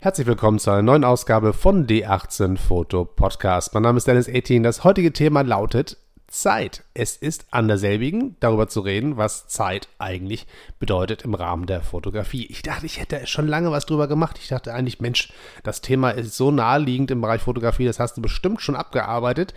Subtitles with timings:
[0.00, 3.74] Herzlich willkommen zu einer neuen Ausgabe von D18 Foto Podcast.
[3.74, 4.62] Mein Name ist Dennis 18.
[4.62, 5.96] Das heutige Thema lautet
[6.28, 6.84] Zeit.
[6.94, 10.46] Es ist an derselbigen, darüber zu reden, was Zeit eigentlich
[10.78, 12.46] bedeutet im Rahmen der Fotografie.
[12.46, 14.38] Ich dachte, ich hätte schon lange was drüber gemacht.
[14.40, 15.32] Ich dachte eigentlich, Mensch,
[15.64, 19.52] das Thema ist so naheliegend im Bereich Fotografie, das hast du bestimmt schon abgearbeitet.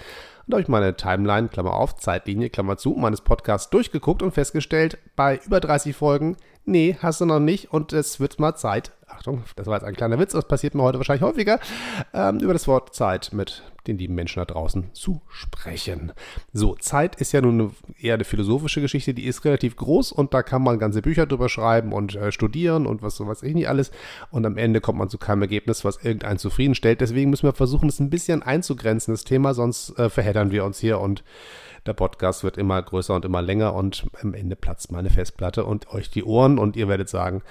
[0.47, 4.97] Und habe ich meine Timeline, Klammer auf, Zeitlinie, Klammer zu, meines Podcasts durchgeguckt und festgestellt,
[5.15, 6.35] bei über 30 Folgen,
[6.65, 9.95] nee, hast du noch nicht und es wird mal Zeit, Achtung, das war jetzt ein
[9.95, 11.59] kleiner Witz, das passiert mir heute wahrscheinlich häufiger,
[12.13, 16.13] ähm, über das Wort Zeit mit den lieben Menschen da draußen zu sprechen.
[16.53, 20.33] So, Zeit ist ja nun eine, eher eine philosophische Geschichte, die ist relativ groß und
[20.33, 23.55] da kann man ganze Bücher drüber schreiben und äh, studieren und was so weiß ich
[23.55, 23.91] nicht alles.
[24.29, 27.01] Und am Ende kommt man zu keinem Ergebnis, was irgendeinen zufriedenstellt.
[27.01, 30.79] Deswegen müssen wir versuchen, es ein bisschen einzugrenzen, das Thema, sonst äh, verheddern wir uns
[30.79, 31.23] hier und
[31.85, 35.93] der Podcast wird immer größer und immer länger und am Ende platzt meine Festplatte und
[35.93, 37.41] euch die Ohren und ihr werdet sagen,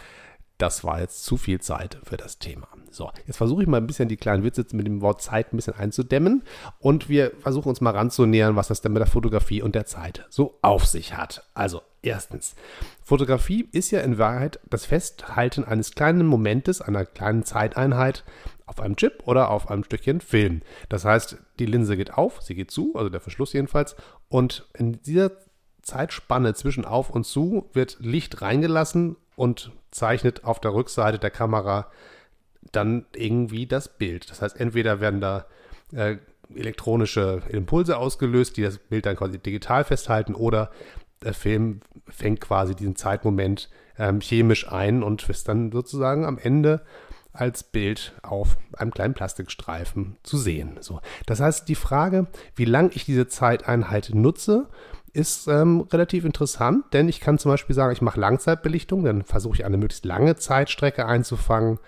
[0.61, 2.69] das war jetzt zu viel Zeit für das Thema.
[2.91, 5.57] So, jetzt versuche ich mal ein bisschen die kleinen Witze mit dem Wort Zeit ein
[5.57, 6.43] bisschen einzudämmen
[6.79, 10.27] und wir versuchen uns mal ranzunähern, was das denn mit der Fotografie und der Zeit
[10.29, 11.45] so auf sich hat.
[11.55, 12.55] Also, erstens,
[13.03, 18.25] Fotografie ist ja in Wahrheit das Festhalten eines kleinen Momentes, einer kleinen Zeiteinheit
[18.71, 20.63] auf einem Chip oder auf einem Stückchen Film.
[20.89, 23.97] Das heißt, die Linse geht auf, sie geht zu, also der Verschluss jedenfalls,
[24.29, 25.33] und in dieser
[25.83, 31.91] Zeitspanne zwischen auf und zu wird Licht reingelassen und zeichnet auf der Rückseite der Kamera
[32.71, 34.31] dann irgendwie das Bild.
[34.31, 35.47] Das heißt, entweder werden da
[35.93, 36.19] äh,
[36.55, 40.71] elektronische Impulse ausgelöst, die das Bild dann quasi digital festhalten, oder
[41.25, 43.69] der Film fängt quasi diesen Zeitmoment
[43.99, 46.83] ähm, chemisch ein und ist dann sozusagen am Ende
[47.41, 50.79] als Bild auf einem kleinen Plastikstreifen zu sehen.
[50.81, 51.01] So.
[51.27, 54.69] Das heißt, die Frage, wie lange ich diese Zeiteinheit nutze,
[55.13, 59.57] ist ähm, relativ interessant, denn ich kann zum Beispiel sagen, ich mache Langzeitbelichtung, dann versuche
[59.57, 61.81] ich eine möglichst lange Zeitstrecke einzufangen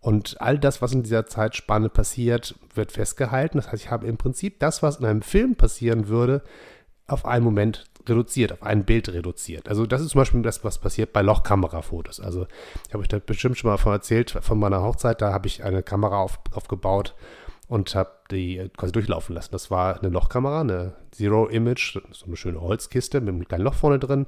[0.00, 3.58] und all das, was in dieser Zeitspanne passiert, wird festgehalten.
[3.58, 6.42] Das heißt, ich habe im Prinzip das, was in einem Film passieren würde,
[7.06, 9.68] auf einen Moment reduziert, auf ein Bild reduziert.
[9.68, 12.20] Also das ist zum Beispiel das, was passiert bei Lochkamerafotos.
[12.20, 12.46] Also
[12.86, 15.64] ich habe euch da bestimmt schon mal von erzählt, von meiner Hochzeit, da habe ich
[15.64, 17.14] eine Kamera auf, aufgebaut
[17.68, 19.50] und habe die quasi durchlaufen lassen.
[19.52, 23.74] Das war eine Lochkamera, eine Zero Image, so eine schöne Holzkiste mit einem kleinen Loch
[23.74, 24.26] vorne drin.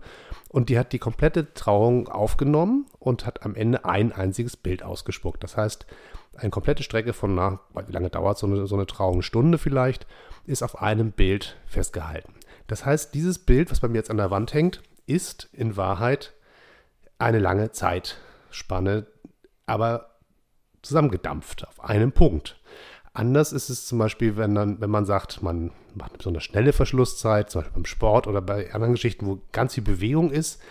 [0.48, 5.42] Und die hat die komplette Trauung aufgenommen und hat am Ende ein einziges Bild ausgespuckt.
[5.44, 5.86] Das heißt,
[6.36, 9.22] eine komplette Strecke von, na, wie lange dauert so eine, so eine Trauung?
[9.22, 10.06] Stunde vielleicht,
[10.46, 12.37] ist auf einem Bild festgehalten.
[12.68, 16.34] Das heißt, dieses Bild, was bei mir jetzt an der Wand hängt, ist in Wahrheit
[17.18, 19.06] eine lange Zeitspanne,
[19.66, 20.18] aber
[20.82, 22.60] zusammengedampft auf einem Punkt.
[23.12, 26.72] Anders ist es zum Beispiel, wenn, dann, wenn man sagt, man macht eine besonders schnelle
[26.72, 30.62] Verschlusszeit, zum Beispiel beim Sport oder bei anderen Geschichten, wo ganz viel Bewegung ist,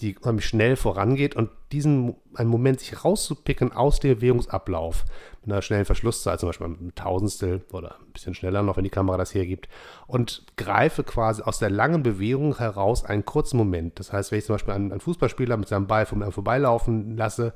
[0.00, 5.04] die schnell vorangeht und diesen einen Moment sich rauszupicken aus dem Bewegungsablauf
[5.42, 8.90] mit einer schnellen Verschlusszeit, zum Beispiel ein Tausendstel oder ein bisschen schneller noch, wenn die
[8.90, 9.68] Kamera das hergibt,
[10.06, 14.00] und greife quasi aus der langen Bewegung heraus einen kurzen Moment.
[14.00, 17.54] Das heißt, wenn ich zum Beispiel einen, einen Fußballspieler mit seinem Ball vom vorbeilaufen lasse,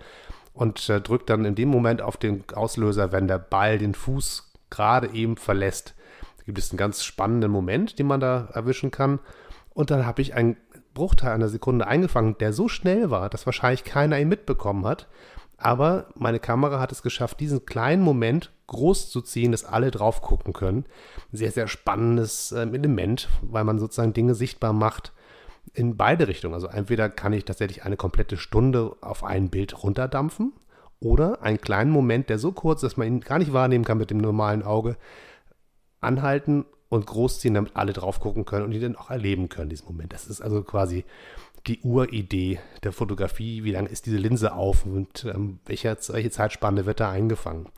[0.59, 4.53] und äh, drückt dann in dem Moment auf den Auslöser, wenn der Ball den Fuß
[4.71, 5.95] gerade eben verlässt.
[6.39, 9.21] Da gibt es einen ganz spannenden Moment, den man da erwischen kann.
[9.73, 10.57] Und dann habe ich einen
[10.99, 15.07] Bruchteil einer Sekunde eingefangen, der so schnell war, dass wahrscheinlich keiner ihn mitbekommen hat.
[15.57, 20.23] Aber meine Kamera hat es geschafft, diesen kleinen Moment groß zu ziehen, dass alle drauf
[20.23, 20.87] gucken können.
[21.31, 25.13] Sehr, sehr spannendes äh, Element, weil man sozusagen Dinge sichtbar macht,
[25.73, 26.55] in beide Richtungen.
[26.55, 30.53] Also entweder kann ich tatsächlich eine komplette Stunde auf ein Bild runterdampfen
[30.99, 33.99] oder einen kleinen Moment, der so kurz ist, dass man ihn gar nicht wahrnehmen kann
[33.99, 34.97] mit dem normalen Auge,
[36.01, 39.87] anhalten und großziehen, damit alle drauf gucken können und ihn dann auch erleben können, diesen
[39.87, 40.13] Moment.
[40.13, 41.05] Das ist also quasi
[41.67, 43.65] die Uridee der Fotografie.
[43.65, 47.69] Wie lange ist diese Linse auf und ähm, welche, welche Zeitspanne wird da eingefangen?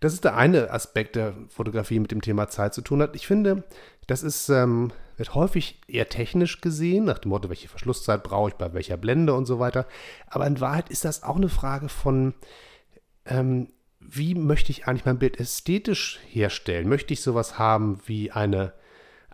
[0.00, 3.14] Das ist der eine Aspekt der Fotografie mit dem Thema Zeit zu tun hat.
[3.14, 3.62] Ich finde,
[4.08, 8.54] das ist, ähm, wird häufig eher technisch gesehen, nach dem Motto, welche Verschlusszeit brauche ich
[8.56, 9.86] bei welcher Blende und so weiter.
[10.26, 12.34] Aber in Wahrheit ist das auch eine Frage von,
[13.26, 13.68] ähm,
[14.08, 16.88] wie möchte ich eigentlich mein Bild ästhetisch herstellen?
[16.88, 18.72] Möchte ich sowas haben wie eine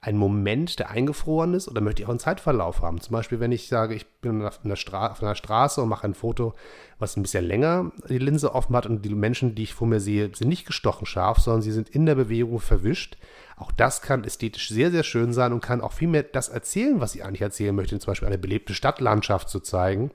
[0.00, 3.00] ein Moment, der eingefroren ist, oder möchte ich auch einen Zeitverlauf haben?
[3.00, 6.06] Zum Beispiel, wenn ich sage, ich bin auf einer, Stra auf einer Straße und mache
[6.06, 6.54] ein Foto,
[6.98, 10.00] was ein bisschen länger die Linse offen hat und die Menschen, die ich vor mir
[10.00, 13.16] sehe, sind nicht gestochen scharf, sondern sie sind in der Bewegung verwischt.
[13.56, 17.00] Auch das kann ästhetisch sehr, sehr schön sein und kann auch viel mehr das erzählen,
[17.00, 20.10] was ich eigentlich erzählen möchte, zum Beispiel eine belebte Stadtlandschaft zu zeigen,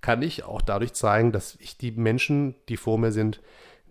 [0.00, 3.40] kann ich auch dadurch zeigen, dass ich die Menschen, die vor mir sind,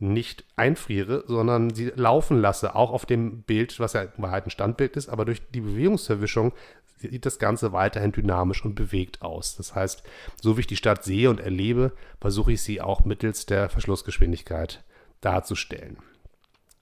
[0.01, 4.51] nicht einfriere, sondern sie laufen lasse, auch auf dem Bild, was ja in Wahrheit ein
[4.51, 6.54] Standbild ist, aber durch die Bewegungsverwischung
[6.98, 9.56] sieht das Ganze weiterhin dynamisch und bewegt aus.
[9.56, 10.04] Das heißt,
[10.42, 14.84] so wie ich die Stadt sehe und erlebe, versuche ich sie auch mittels der Verschlussgeschwindigkeit
[15.22, 15.98] darzustellen.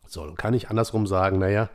[0.08, 1.70] So, dann kann ich andersrum sagen, naja,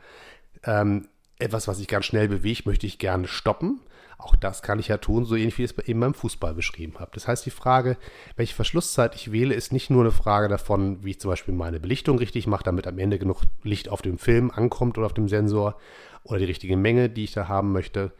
[0.63, 1.07] ähm,
[1.39, 3.79] etwas, was sich ganz schnell bewegt, möchte ich gerne stoppen.
[4.23, 6.93] Auch das kann ich ja tun, so ähnlich wie ich es eben beim Fußball beschrieben
[6.99, 7.11] habe.
[7.13, 7.97] Das heißt, die Frage,
[8.37, 11.81] welche Verschlusszeit ich wähle, ist nicht nur eine Frage davon, wie ich zum Beispiel meine
[11.81, 15.27] Belichtung richtig mache, damit am Ende genug Licht auf dem Film ankommt oder auf dem
[15.27, 15.77] Sensor
[16.23, 18.13] oder die richtige Menge, die ich da haben möchte,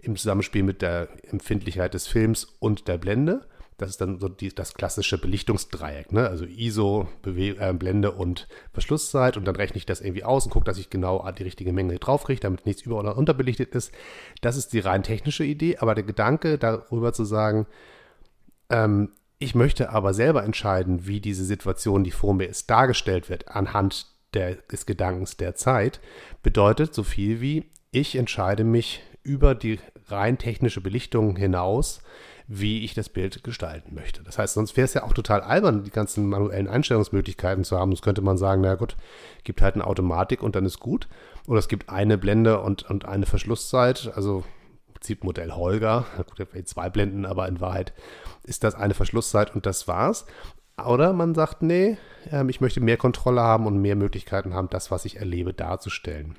[0.00, 3.46] im Zusammenspiel mit der Empfindlichkeit des Films und der Blende,
[3.80, 6.28] das ist dann so die, das klassische Belichtungsdreieck, ne?
[6.28, 10.50] Also ISO, Bewe äh, Blende und Verschlusszeit und dann rechne ich das irgendwie aus und
[10.52, 13.92] gucke, dass ich genau die richtige Menge drauf kriege, damit nichts über- oder unterbelichtet ist.
[14.42, 17.66] Das ist die rein technische Idee, aber der Gedanke darüber zu sagen,
[18.68, 23.48] ähm, ich möchte aber selber entscheiden, wie diese Situation, die vor mir ist, dargestellt wird,
[23.48, 26.00] anhand der, des Gedankens der Zeit,
[26.42, 32.02] bedeutet so viel wie, ich entscheide mich über die rein technische Belichtung hinaus,
[32.52, 34.24] wie ich das Bild gestalten möchte.
[34.24, 37.92] Das heißt, sonst wäre es ja auch total albern, die ganzen manuellen Einstellungsmöglichkeiten zu haben.
[37.92, 38.96] Sonst könnte man sagen, na gut,
[39.44, 41.06] gibt halt eine Automatik und dann ist gut.
[41.46, 44.10] Oder es gibt eine Blende und, und eine Verschlusszeit.
[44.16, 44.42] Also
[44.88, 46.06] im Prinzip Modell Holger.
[46.36, 47.92] Gut, zwei Blenden, aber in Wahrheit
[48.42, 50.26] ist das eine Verschlusszeit und das war's.
[50.84, 51.98] Oder man sagt, nee,
[52.32, 56.34] ähm, ich möchte mehr Kontrolle haben und mehr Möglichkeiten haben, das, was ich erlebe, darzustellen.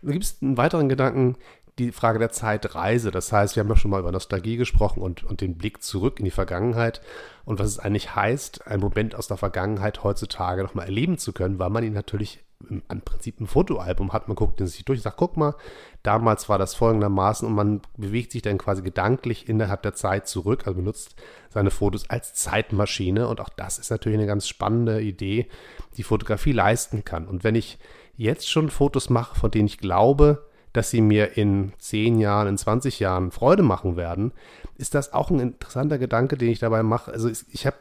[0.00, 1.36] Da gibt es einen weiteren Gedanken,
[1.78, 3.10] die Frage der Zeitreise.
[3.10, 6.18] Das heißt, wir haben ja schon mal über Nostalgie gesprochen und, und den Blick zurück
[6.18, 7.00] in die Vergangenheit
[7.44, 11.58] und was es eigentlich heißt, einen Moment aus der Vergangenheit heutzutage nochmal erleben zu können,
[11.58, 14.28] weil man ihn natürlich im, im Prinzip ein Fotoalbum hat.
[14.28, 15.54] Man guckt sich durch sagt, guck mal,
[16.02, 20.66] damals war das folgendermaßen und man bewegt sich dann quasi gedanklich innerhalb der Zeit zurück,
[20.66, 21.14] also benutzt
[21.50, 25.48] seine Fotos als Zeitmaschine und auch das ist natürlich eine ganz spannende Idee,
[25.96, 27.26] die Fotografie leisten kann.
[27.26, 27.78] Und wenn ich
[28.16, 32.58] jetzt schon Fotos mache, von denen ich glaube, dass sie mir in 10 Jahren, in
[32.58, 34.32] 20 Jahren Freude machen werden,
[34.76, 37.12] ist das auch ein interessanter Gedanke, den ich dabei mache.
[37.12, 37.76] Also ich habe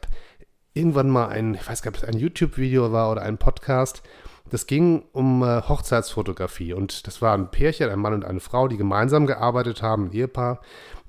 [0.74, 4.04] irgendwann mal ein, ich weiß gar nicht, ob es ein YouTube-Video war oder ein Podcast,
[4.50, 8.68] das ging um äh, Hochzeitsfotografie und das war ein Pärchen, ein Mann und eine Frau,
[8.68, 10.62] die gemeinsam gearbeitet haben, ein Ehepaar,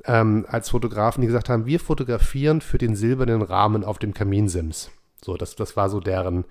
[0.05, 4.91] ähm, als Fotografen, die gesagt haben, wir fotografieren für den silbernen Rahmen auf dem Kaminsims.
[5.25, 6.44] So, das, das war so deren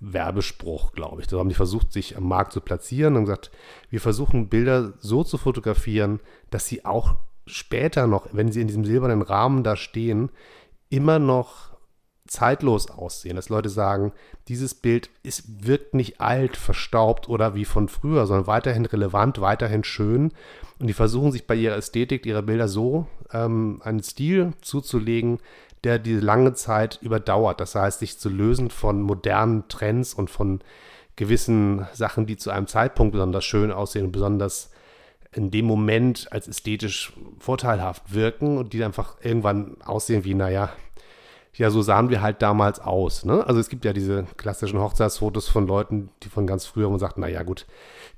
[0.00, 1.28] Werbespruch, glaube ich.
[1.28, 3.50] Da haben die versucht, sich am Markt zu platzieren und gesagt,
[3.90, 7.16] wir versuchen Bilder so zu fotografieren, dass sie auch
[7.46, 10.30] später noch, wenn sie in diesem silbernen Rahmen da stehen,
[10.88, 11.74] immer noch
[12.26, 13.36] zeitlos aussehen.
[13.36, 14.12] Dass Leute sagen,
[14.48, 19.84] dieses Bild ist, wirkt nicht alt, verstaubt oder wie von früher, sondern weiterhin relevant, weiterhin
[19.84, 20.32] schön.
[20.78, 25.38] Und die versuchen sich bei ihrer Ästhetik ihrer Bilder so ähm, einen Stil zuzulegen,
[25.84, 27.60] der diese lange Zeit überdauert.
[27.60, 30.60] Das heißt, sich zu lösen von modernen Trends und von
[31.16, 34.70] gewissen Sachen, die zu einem Zeitpunkt besonders schön aussehen und besonders
[35.32, 40.70] in dem Moment als ästhetisch vorteilhaft wirken und die einfach irgendwann aussehen wie, naja,
[41.56, 43.24] ja, so sahen wir halt damals aus.
[43.24, 43.46] Ne?
[43.46, 47.16] Also es gibt ja diese klassischen Hochzeitsfotos von Leuten, die von ganz früher und sagt,
[47.16, 47.66] naja gut,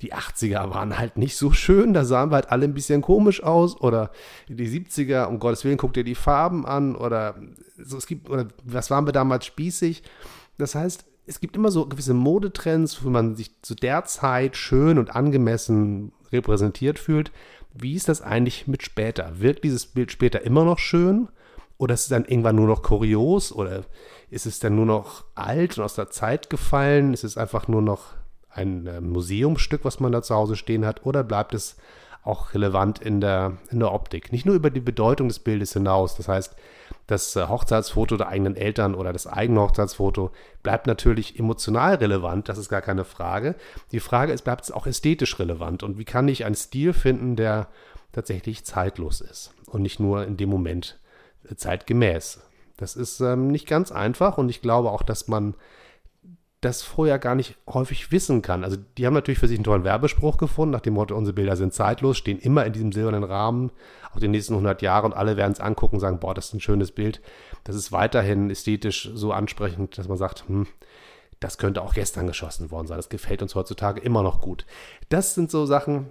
[0.00, 3.42] die 80er waren halt nicht so schön, da sahen wir halt alle ein bisschen komisch
[3.42, 3.78] aus.
[3.80, 4.10] Oder
[4.48, 6.96] die 70er, um Gottes Willen, guck dir die Farben an.
[6.96, 7.34] Oder
[7.76, 10.02] so, es gibt, oder was waren wir damals spießig?
[10.56, 14.98] Das heißt, es gibt immer so gewisse Modetrends, wo man sich zu der Zeit schön
[14.98, 17.32] und angemessen repräsentiert fühlt.
[17.74, 19.40] Wie ist das eigentlich mit später?
[19.40, 21.28] Wirkt dieses Bild später immer noch schön?
[21.78, 23.52] Oder ist es dann irgendwann nur noch kurios?
[23.52, 23.84] Oder
[24.30, 27.12] ist es dann nur noch alt und aus der Zeit gefallen?
[27.12, 28.14] Ist es einfach nur noch
[28.50, 31.04] ein äh, Museumsstück, was man da zu Hause stehen hat?
[31.04, 31.76] Oder bleibt es
[32.22, 34.32] auch relevant in der, in der Optik?
[34.32, 36.16] Nicht nur über die Bedeutung des Bildes hinaus.
[36.16, 36.56] Das heißt,
[37.06, 40.30] das äh, Hochzeitsfoto der eigenen Eltern oder das eigene Hochzeitsfoto
[40.62, 43.54] bleibt natürlich emotional relevant, das ist gar keine Frage.
[43.92, 45.82] Die Frage ist, bleibt es auch ästhetisch relevant?
[45.82, 47.68] Und wie kann ich einen Stil finden, der
[48.12, 50.98] tatsächlich zeitlos ist und nicht nur in dem Moment
[51.54, 52.40] zeitgemäß.
[52.76, 55.54] Das ist ähm, nicht ganz einfach und ich glaube auch, dass man
[56.60, 58.64] das vorher gar nicht häufig wissen kann.
[58.64, 61.54] Also die haben natürlich für sich einen tollen Werbespruch gefunden, nach dem Motto, unsere Bilder
[61.56, 63.70] sind zeitlos, stehen immer in diesem silbernen Rahmen,
[64.12, 66.54] auch die nächsten 100 Jahre und alle werden es angucken und sagen, boah, das ist
[66.54, 67.20] ein schönes Bild.
[67.64, 70.66] Das ist weiterhin ästhetisch so ansprechend, dass man sagt, hm,
[71.40, 72.96] das könnte auch gestern geschossen worden sein.
[72.96, 74.64] Das gefällt uns heutzutage immer noch gut.
[75.10, 76.10] Das sind so Sachen,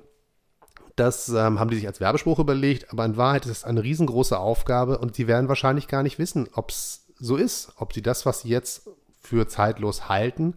[0.96, 4.38] das ähm, haben die sich als Werbespruch überlegt, aber in Wahrheit ist es eine riesengroße
[4.38, 8.26] Aufgabe und sie werden wahrscheinlich gar nicht wissen, ob es so ist, ob sie das,
[8.26, 8.90] was sie jetzt
[9.20, 10.56] für zeitlos halten,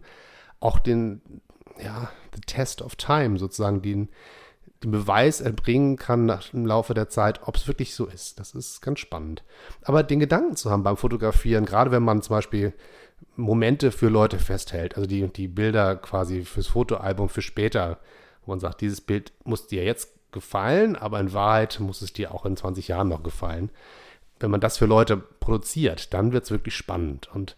[0.59, 1.21] auch den,
[1.81, 4.09] ja, the test of time sozusagen, den,
[4.83, 8.39] den Beweis erbringen kann nach, im Laufe der Zeit, ob es wirklich so ist.
[8.39, 9.43] Das ist ganz spannend.
[9.81, 12.73] Aber den Gedanken zu haben beim Fotografieren, gerade wenn man zum Beispiel
[13.35, 17.99] Momente für Leute festhält, also die, die Bilder quasi fürs Fotoalbum für später,
[18.49, 22.33] wo man sagt, dieses Bild muss dir jetzt gefallen, aber in Wahrheit muss es dir
[22.33, 23.69] auch in 20 Jahren noch gefallen.
[24.39, 27.29] Wenn man das für Leute produziert, dann wird es wirklich spannend.
[27.31, 27.57] Und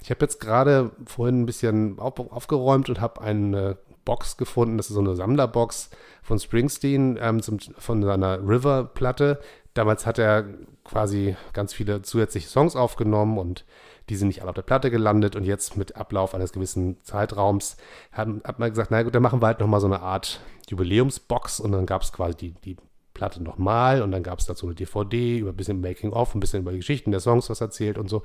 [0.00, 4.78] Ich habe jetzt gerade vorhin ein bisschen auf, aufgeräumt und habe eine Box gefunden.
[4.78, 5.90] Das ist so eine Sammlerbox
[6.24, 9.40] von Springsteen ähm, zum, von seiner River-Platte.
[9.74, 10.44] Damals hat er
[10.82, 13.64] quasi ganz viele zusätzliche Songs aufgenommen und
[14.12, 15.36] die sind nicht alle auf der Platte gelandet.
[15.36, 17.78] Und jetzt mit Ablauf eines gewissen Zeitraums
[18.12, 21.60] haben, hat man gesagt, na gut, dann machen wir halt nochmal so eine Art Jubiläumsbox.
[21.60, 22.76] Und dann gab es quasi die, die
[23.14, 26.62] Platte nochmal und dann gab es dazu eine DVD über ein bisschen Making-of, ein bisschen
[26.62, 28.22] über die Geschichten der Songs was erzählt und so.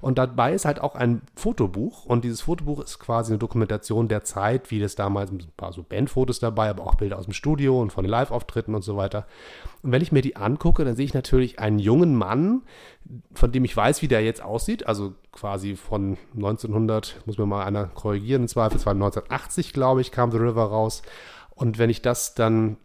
[0.00, 4.24] Und dabei ist halt auch ein Fotobuch und dieses Fotobuch ist quasi eine Dokumentation der
[4.24, 7.80] Zeit, wie das damals, ein paar so Bandfotos dabei, aber auch Bilder aus dem Studio
[7.80, 9.26] und von den Live-Auftritten und so weiter.
[9.82, 12.62] Und wenn ich mir die angucke, dann sehe ich natürlich einen jungen Mann,
[13.32, 17.64] von dem ich weiß, wie der jetzt aussieht, also quasi von 1900, muss mir mal
[17.64, 21.02] einer korrigieren, im Zweifelsfall 1980, glaube ich, kam The River raus.
[21.54, 22.76] Und wenn ich das dann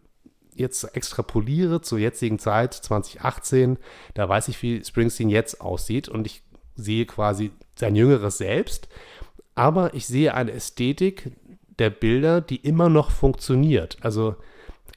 [0.56, 3.78] jetzt extrapoliere zur jetzigen Zeit, 2018,
[4.14, 6.42] da weiß ich, wie Springsteen jetzt aussieht und ich
[6.74, 8.88] sehe quasi sein jüngeres Selbst,
[9.54, 11.32] aber ich sehe eine Ästhetik
[11.78, 13.98] der Bilder, die immer noch funktioniert.
[14.00, 14.36] Also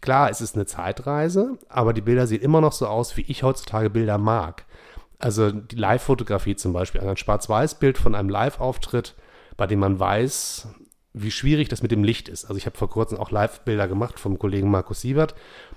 [0.02, 3.44] klar, es ist eine Zeitreise, aber die Bilder sehen immer noch so aus, wie ich
[3.44, 4.66] heutzutage Bilder mag.
[5.18, 9.16] Also die Live-Fotografie zum Beispiel, ein Schwarz-Weiß-Bild von einem Live-Auftritt,
[9.58, 10.70] bei dem man weiß,
[11.14, 12.46] wie schwierig das mit dem Licht ist.
[12.46, 15.34] Also ich habe vor kurzem auch Live-Bilder gemacht vom Kollegen Markus Siebert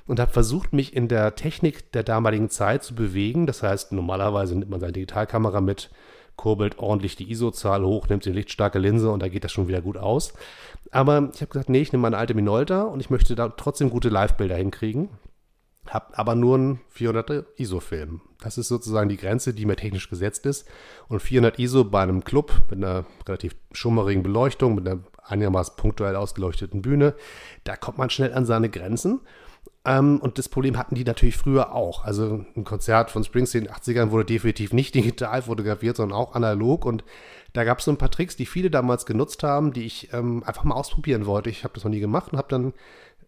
[0.07, 3.47] und habe versucht, mich in der Technik der damaligen Zeit zu bewegen.
[3.47, 5.91] Das heißt, normalerweise nimmt man seine Digitalkamera mit,
[6.37, 9.81] kurbelt ordentlich die ISO-Zahl hoch, nimmt die lichtstarke Linse und da geht das schon wieder
[9.81, 10.35] gut aus.
[10.91, 13.89] Aber ich habe gesagt, nee, ich nehme meine alte Minolta und ich möchte da trotzdem
[13.89, 15.09] gute Live-Bilder hinkriegen.
[15.89, 18.21] Habe aber nur einen 400 ISO-Film.
[18.41, 20.69] Das ist sozusagen die Grenze, die mir technisch gesetzt ist.
[21.09, 26.17] Und 400 ISO bei einem Club mit einer relativ schummerigen Beleuchtung, mit einer einigermaßen punktuell
[26.17, 27.15] ausgeleuchteten Bühne,
[27.65, 29.21] da kommt man schnell an seine Grenzen.
[29.85, 32.05] Ähm, und das Problem hatten die natürlich früher auch.
[32.05, 36.35] Also ein Konzert von Springsteen in den 80ern wurde definitiv nicht digital fotografiert, sondern auch
[36.35, 36.85] analog.
[36.85, 37.05] Und
[37.53, 40.43] da gab es so ein paar Tricks, die viele damals genutzt haben, die ich ähm,
[40.45, 41.51] einfach mal ausprobieren wollte.
[41.51, 42.73] Ich habe das noch nie gemacht und habe dann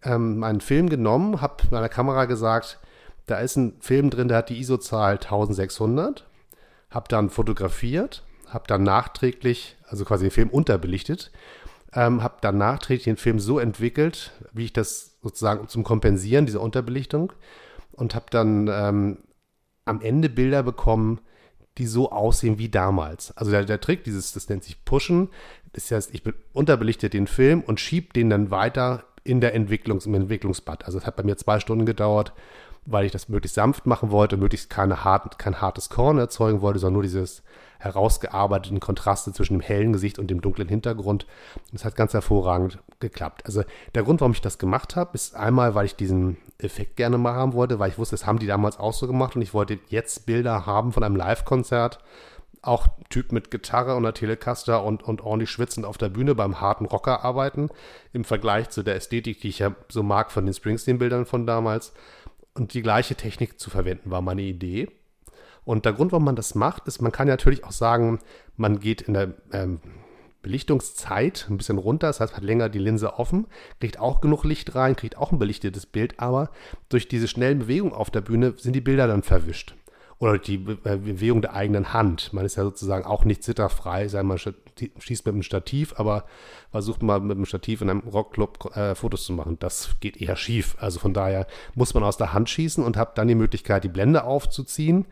[0.03, 2.79] ähm, meinen Film genommen, habe meiner Kamera gesagt,
[3.27, 6.27] da ist ein Film drin, der hat die ISO-Zahl 1600,
[6.91, 11.31] habe dann fotografiert, habe dann nachträglich, also quasi den Film unterbelichtet
[11.95, 16.61] ähm, habe dann nachträglich den Film so entwickelt, wie ich das sozusagen zum Kompensieren dieser
[16.61, 17.33] Unterbelichtung
[17.93, 19.19] und habe dann ähm,
[19.85, 21.21] am Ende Bilder bekommen,
[21.79, 23.37] die so aussehen wie damals.
[23.37, 25.29] Also der, der Trick, dieses, das nennt sich Pushen,
[25.73, 26.23] das heißt, ich
[26.53, 30.85] unterbelichte den Film und schiebe den dann weiter in der Entwicklungs, im Entwicklungsbad.
[30.85, 32.33] Also es hat bei mir zwei Stunden gedauert,
[32.87, 36.79] weil ich das möglichst sanft machen wollte, möglichst keine hart, kein hartes Korn erzeugen wollte,
[36.79, 37.43] sondern nur dieses
[37.79, 41.27] herausgearbeiteten Kontraste zwischen dem hellen Gesicht und dem dunklen Hintergrund.
[41.73, 43.45] Das hat ganz hervorragend geklappt.
[43.45, 43.63] Also
[43.95, 47.35] der Grund, warum ich das gemacht habe, ist einmal, weil ich diesen Effekt gerne mal
[47.35, 49.79] haben wollte, weil ich wusste, das haben die damals auch so gemacht und ich wollte
[49.89, 51.99] jetzt Bilder haben von einem Live-Konzert.
[52.63, 56.63] Auch Typ mit Gitarre und einer Telecaster und, und ordentlich schwitzend auf der Bühne beim
[56.63, 57.69] harten Rocker arbeiten.
[58.15, 61.93] Im Vergleich zu der Ästhetik, die ich ja so mag von den Springsteen-Bildern von damals.
[62.55, 64.89] Und die gleiche Technik zu verwenden, war meine Idee.
[65.65, 68.21] Und der Grund, warum man das macht, ist, man kann ja natürlich auch sagen,
[68.57, 69.81] man geht in der ähm,
[70.43, 73.47] Belichtungszeit ein bisschen runter, das heißt, hat länger die Linse offen,
[73.81, 76.51] kriegt auch genug Licht rein, kriegt auch ein belichtetes Bild, aber
[76.91, 79.75] durch diese schnellen Bewegungen auf der Bühne sind die Bilder dann verwischt.
[80.25, 82.33] Oder die äh, Bewegung der eigenen Hand.
[82.33, 86.25] Man ist ja sozusagen auch nicht zitterfrei, sei mal schießt mit einem Stativ, aber
[86.71, 89.59] versucht mal mit einem Stativ in einem Rockclub äh, Fotos zu machen.
[89.59, 90.77] Das geht eher schief.
[90.81, 93.89] Also von daher muss man aus der Hand schießen und hat dann die Möglichkeit, die
[93.89, 95.05] Blende aufzuziehen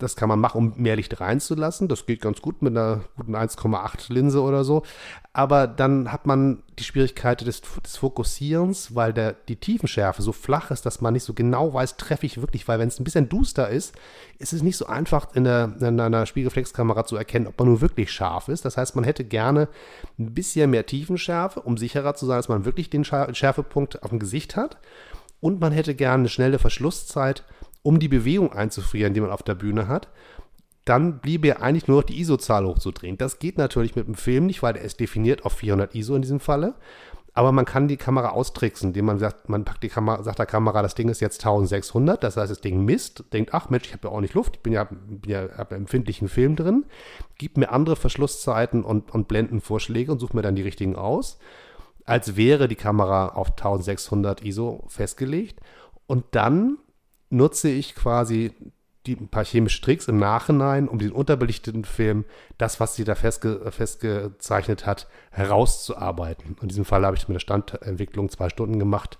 [0.00, 1.88] das kann man machen, um mehr Licht reinzulassen.
[1.88, 4.82] Das geht ganz gut mit einer guten 1,8 Linse oder so.
[5.32, 10.70] Aber dann hat man die Schwierigkeit des, des Fokussierens, weil der, die Tiefenschärfe so flach
[10.70, 13.28] ist, dass man nicht so genau weiß, treffe ich wirklich, weil wenn es ein bisschen
[13.28, 13.94] duster ist,
[14.38, 17.80] ist es nicht so einfach in, der, in einer Spiegelreflexkamera zu erkennen, ob man nur
[17.80, 18.64] wirklich scharf ist.
[18.64, 19.68] Das heißt, man hätte gerne
[20.18, 24.18] ein bisschen mehr Tiefenschärfe, um sicherer zu sein, dass man wirklich den Schärfepunkt auf dem
[24.18, 24.78] Gesicht hat.
[25.40, 27.44] Und man hätte gerne eine schnelle Verschlusszeit,
[27.82, 30.08] um die Bewegung einzufrieren, die man auf der Bühne hat,
[30.84, 33.18] dann bliebe ja eigentlich nur noch die ISO-Zahl hochzudrehen.
[33.18, 36.22] Das geht natürlich mit dem Film nicht, weil der ist definiert auf 400 ISO in
[36.22, 36.74] diesem Falle.
[37.32, 40.46] Aber man kann die Kamera austricksen, indem man sagt, man packt die Kamera, sagt der
[40.46, 43.92] Kamera, das Ding ist jetzt 1600, das heißt, das Ding misst, denkt, ach Mensch, ich
[43.92, 46.86] habe ja auch nicht Luft, ich bin ja, bin ja habe empfindlichen Film drin,
[47.38, 51.38] gibt mir andere Verschlusszeiten und, und Blendenvorschläge und sucht mir dann die richtigen aus,
[52.04, 55.60] als wäre die Kamera auf 1600 ISO festgelegt.
[56.08, 56.78] Und dann
[57.30, 58.52] nutze ich quasi
[59.06, 62.26] die ein paar chemische Tricks im Nachhinein, um den unterbelichteten Film,
[62.58, 66.56] das, was sie da festge festgezeichnet hat, herauszuarbeiten.
[66.60, 69.18] In diesem Fall habe ich mit der Standentwicklung zwei Stunden gemacht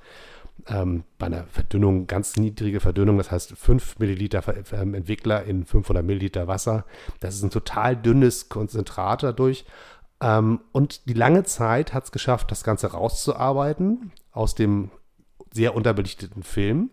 [0.69, 6.05] ähm, bei einer Verdünnung, ganz niedrige Verdünnung, das heißt 5 Milliliter ähm, Entwickler in 500
[6.05, 6.85] Milliliter Wasser.
[7.21, 9.65] Das ist ein total dünnes Konzentrat dadurch.
[10.21, 14.91] Ähm, und die lange Zeit hat es geschafft, das Ganze rauszuarbeiten aus dem
[15.53, 16.91] sehr unterbelichteten Film.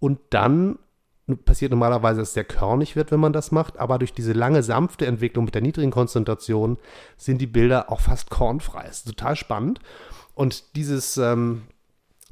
[0.00, 0.78] Und dann
[1.44, 4.62] passiert normalerweise, dass es sehr körnig wird, wenn man das macht, aber durch diese lange,
[4.62, 6.78] sanfte Entwicklung mit der niedrigen Konzentration
[7.16, 8.84] sind die Bilder auch fast kornfrei.
[8.86, 9.80] Das ist total spannend.
[10.34, 11.62] Und dieses, ähm,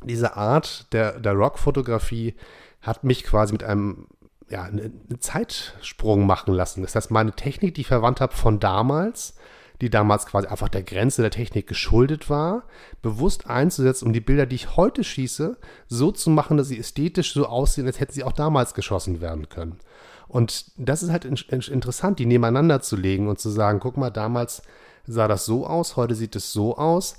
[0.03, 2.35] diese Art der, der Rock-Fotografie
[2.81, 4.07] hat mich quasi mit einem
[4.51, 6.83] ja, einen Zeitsprung machen lassen.
[6.83, 9.35] Das heißt, meine Technik, die ich verwandt habe von damals,
[9.81, 12.65] die damals quasi einfach der Grenze der Technik geschuldet war,
[13.01, 15.57] bewusst einzusetzen, um die Bilder, die ich heute schieße,
[15.87, 19.49] so zu machen, dass sie ästhetisch so aussehen, als hätten sie auch damals geschossen werden
[19.49, 19.79] können.
[20.27, 23.97] Und das ist halt in, in, interessant, die nebeneinander zu legen und zu sagen, guck
[23.97, 24.63] mal, damals
[25.07, 27.17] sah das so aus, heute sieht es so aus.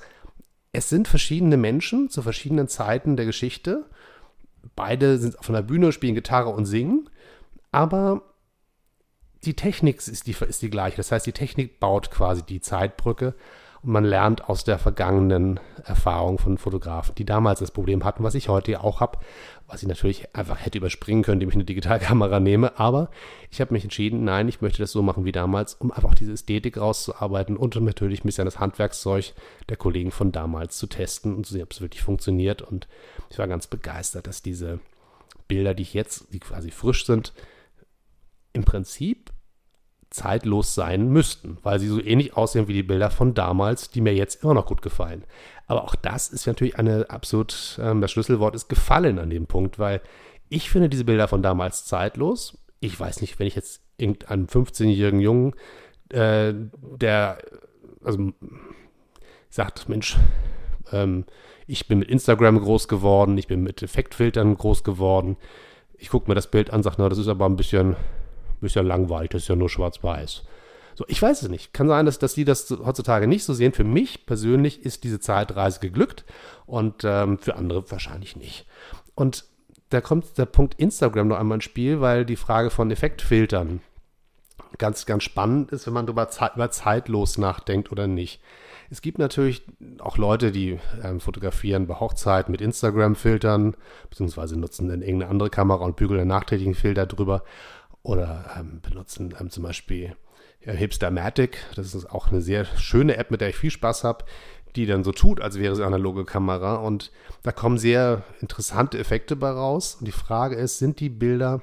[0.72, 3.86] Es sind verschiedene Menschen zu verschiedenen Zeiten der Geschichte.
[4.76, 7.10] Beide sind auf einer Bühne, spielen Gitarre und singen.
[7.72, 8.22] Aber
[9.46, 10.98] die Technik ist die, ist die gleiche.
[10.98, 13.36] Das heißt, die Technik baut quasi die Zeitbrücke
[13.82, 18.36] und man lernt aus der vergangenen Erfahrung von Fotografen, die damals das Problem hatten, was
[18.36, 19.20] ich heute auch habe,
[19.68, 22.78] was ich natürlich einfach hätte überspringen können, indem ich eine Digitalkamera nehme.
[22.78, 23.10] Aber
[23.50, 26.34] ich habe mich entschieden, nein, ich möchte das so machen wie damals, um einfach diese
[26.34, 29.34] Ästhetik rauszuarbeiten und natürlich ein bisschen das Handwerkszeug
[29.70, 32.62] der Kollegen von damals zu testen und zu sehen, ob es wirklich funktioniert.
[32.62, 32.90] Und
[33.30, 34.80] ich war ganz begeistert, dass diese
[35.48, 37.34] Bilder, die ich jetzt, die quasi frisch sind,
[38.54, 39.32] im Prinzip
[40.10, 44.14] zeitlos sein müssten, weil sie so ähnlich aussehen wie die Bilder von damals, die mir
[44.16, 45.24] jetzt immer noch gut gefallen.
[45.68, 49.78] Aber auch das ist natürlich eine absolut, ähm, das Schlüsselwort ist gefallen an dem Punkt,
[49.78, 50.02] weil
[50.50, 52.58] ich finde diese Bilder von damals zeitlos.
[52.80, 55.54] Ich weiß nicht, wenn ich jetzt irgendeinen 15-jährigen Jungen,
[56.10, 57.38] äh, der,
[58.04, 58.32] also
[59.50, 60.18] sagt, Mensch,
[60.92, 61.26] ähm,
[61.68, 65.38] ich bin mit Instagram groß geworden, ich bin mit Effektfiltern groß geworden.
[66.00, 67.96] Ich gucke mir das Bild an, sage, na, das ist aber ein bisschen
[68.68, 70.44] ist ja langweilig, das ist ja nur schwarz-weiß.
[70.96, 71.74] So, ich weiß es nicht.
[71.74, 73.72] Kann sein, dass, dass die das heutzutage nicht so sehen.
[73.72, 76.26] Für mich persönlich ist diese Zeitreise geglückt
[76.66, 78.66] und ähm, für andere wahrscheinlich nicht.
[79.16, 79.46] Und
[79.90, 83.82] da kommt der Punkt Instagram noch einmal ins Spiel, weil die Frage von Effektfiltern
[84.78, 88.42] ganz, ganz spannend ist, wenn man darüber Zeit, über zeitlos nachdenkt oder nicht.
[88.92, 89.64] Es gibt natürlich
[90.00, 93.76] auch Leute, die ähm, fotografieren bei Hochzeiten mit Instagram-Filtern,
[94.10, 97.44] beziehungsweise nutzen dann irgendeine andere Kamera und bügeln einen nachträglichen Filter drüber
[98.04, 100.16] oder ähm, benutzen ähm, zum Beispiel
[100.66, 101.58] ja, Hipstermatic.
[101.76, 104.26] Das ist auch eine sehr schöne App, mit der ich viel Spaß habe,
[104.76, 106.76] die dann so tut, als wäre sie eine analoge Kamera.
[106.76, 107.12] Und
[107.44, 109.98] da kommen sehr interessante Effekte bei raus.
[110.00, 111.62] Und die Frage ist, sind die Bilder,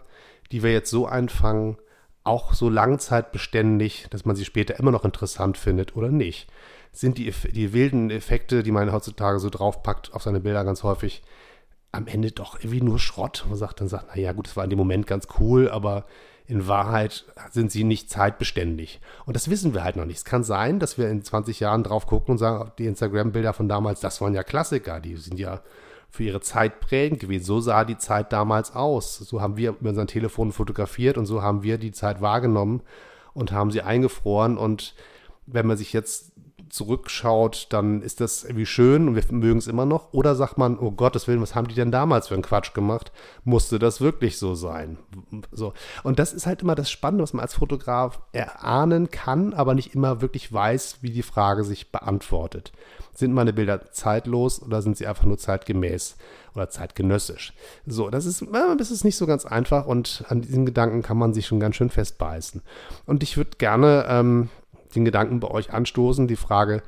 [0.53, 1.79] die wir jetzt so einfangen,
[2.25, 6.49] auch so langzeitbeständig, dass man sie später immer noch interessant findet oder nicht?
[6.91, 11.23] Sind die, die wilden Effekte, die man heutzutage so draufpackt auf seine Bilder ganz häufig,
[11.97, 13.45] am Ende doch irgendwie nur Schrott.
[13.49, 16.07] Man sagt dann sagt, naja, gut, es war in dem Moment ganz cool, aber
[16.47, 19.01] in Wahrheit sind sie nicht zeitbeständig.
[19.25, 20.19] Und das wissen wir halt noch nicht.
[20.19, 23.69] Es kann sein, dass wir in 20 Jahren drauf gucken und sagen, die Instagram-Bilder von
[23.69, 25.63] damals, das waren ja Klassiker, die sind ja
[26.09, 27.45] für ihre Zeit prägend gewesen.
[27.45, 29.17] So sah die Zeit damals aus.
[29.19, 32.83] So haben wir mit unseren Telefonen fotografiert und so haben wir die Zeit wahrgenommen
[33.35, 34.57] und haben sie eingefroren.
[34.57, 34.95] Und
[35.47, 36.33] wenn man sich jetzt
[36.69, 40.13] zurückschaut, dann ist das irgendwie schön und wir mögen es immer noch.
[40.13, 43.13] Oder sagt man, oh Gottes Willen, was haben die denn damals für einen Quatsch gemacht?
[43.45, 44.99] Musste das wirklich so sein?
[45.53, 45.73] So.
[46.03, 49.95] Und das ist halt immer das Spannende, was man als Fotograf erahnen kann, aber nicht
[49.95, 52.73] immer wirklich weiß, wie die Frage sich beantwortet.
[53.15, 56.17] Sind meine Bilder zeitlos oder sind sie einfach nur zeitgemäß
[56.55, 57.55] oder zeitgenössisch?
[57.87, 58.45] So, das ist,
[58.79, 61.77] das ist nicht so ganz einfach und an diesen Gedanken kann man sich schon ganz
[61.77, 62.63] schön festbeißen.
[63.07, 64.51] Und ich würde gerne ähm,
[64.97, 66.83] den Gedanken bei euch anstoßen, die Frage,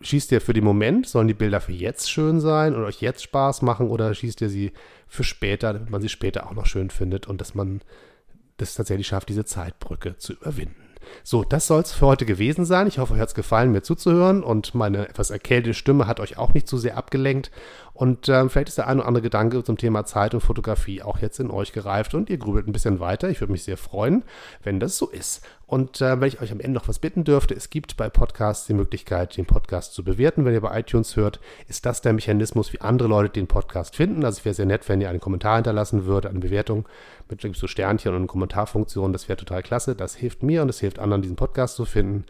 [0.00, 3.22] schießt ihr für den Moment, sollen die Bilder für jetzt schön sein und euch jetzt
[3.22, 4.72] Spaß machen oder schießt ihr sie
[5.06, 7.80] für später, damit man sie später auch noch schön findet und dass man
[8.58, 10.85] das tatsächlich schafft, diese Zeitbrücke zu überwinden.
[11.24, 12.86] So, das soll es für heute gewesen sein.
[12.86, 16.38] Ich hoffe, euch hat es gefallen, mir zuzuhören und meine etwas erkältete Stimme hat euch
[16.38, 17.50] auch nicht zu sehr abgelenkt.
[17.96, 21.18] Und ähm, vielleicht ist der ein oder andere Gedanke zum Thema Zeit und Fotografie auch
[21.18, 23.30] jetzt in euch gereift und ihr grübelt ein bisschen weiter.
[23.30, 24.22] Ich würde mich sehr freuen,
[24.62, 25.42] wenn das so ist.
[25.66, 28.66] Und äh, wenn ich euch am Ende noch was bitten dürfte, es gibt bei Podcasts
[28.66, 30.44] die Möglichkeit, den Podcast zu bewerten.
[30.44, 34.24] Wenn ihr bei iTunes hört, ist das der Mechanismus, wie andere Leute den Podcast finden.
[34.24, 36.86] Also es wäre sehr nett, wenn ihr einen Kommentar hinterlassen würdet, eine Bewertung
[37.28, 39.12] mit so Sternchen und Kommentarfunktion.
[39.12, 39.96] Das wäre total klasse.
[39.96, 42.24] Das hilft mir und es hilft anderen, diesen Podcast zu finden.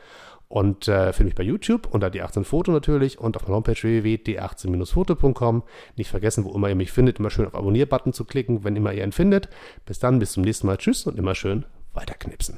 [0.49, 5.65] Und äh, finde mich bei YouTube unter D18 Foto natürlich und auf meiner Homepage www.d18-foto.com.
[5.97, 8.93] Nicht vergessen, wo immer ihr mich findet, immer schön auf Abonnier-Button zu klicken, wenn immer
[8.93, 9.49] ihr ihn findet.
[9.87, 10.77] Bis dann, bis zum nächsten Mal.
[10.77, 12.55] Tschüss und immer schön weiterknipsen.